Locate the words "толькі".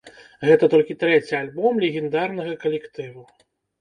0.73-0.95